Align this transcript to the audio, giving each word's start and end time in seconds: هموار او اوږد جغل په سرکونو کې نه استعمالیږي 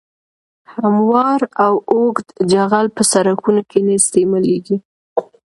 هموار 0.73 1.41
او 1.65 1.73
اوږد 1.91 2.27
جغل 2.51 2.85
په 2.95 3.01
سرکونو 3.11 3.61
کې 3.69 3.79
نه 3.85 3.91
استعمالیږي 3.99 4.77